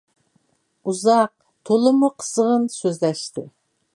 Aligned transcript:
ئۇزاق، 0.91 1.29
تولىمۇ 1.71 2.11
قىزغىن 2.23 2.67
سۆزلەشتى. 2.79 3.49